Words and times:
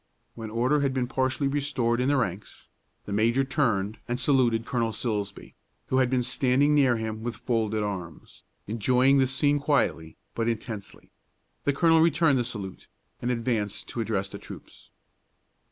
When 0.33 0.49
order 0.49 0.79
had 0.79 0.95
been 0.95 1.05
partially 1.05 1.47
restored 1.47 2.01
in 2.01 2.07
the 2.07 2.17
ranks, 2.17 2.67
the 3.05 3.13
major 3.13 3.43
turned 3.43 3.99
and 4.07 4.19
saluted 4.19 4.65
Colonel 4.65 4.91
Silsbee, 4.93 5.53
who 5.89 5.97
had 5.97 6.09
been 6.09 6.23
standing 6.23 6.73
near 6.73 6.97
him, 6.97 7.21
with 7.21 7.35
folded 7.35 7.83
arms, 7.83 8.41
enjoying 8.65 9.19
the 9.19 9.27
scene 9.27 9.59
quietly, 9.59 10.17
but 10.33 10.47
intensely. 10.47 11.11
The 11.65 11.73
colonel 11.73 12.01
returned 12.01 12.39
the 12.39 12.43
salute, 12.43 12.87
and 13.21 13.29
advanced 13.29 13.89
to 13.89 14.01
address 14.01 14.29
the 14.31 14.39
troops. 14.39 14.89